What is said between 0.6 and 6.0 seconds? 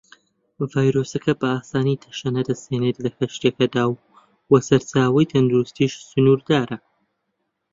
ڤایرۆسەکە بە ئاسانی تەشەنە دەستێنێت لە کەشتییەکەدا وە چارەسەری تەندروستیش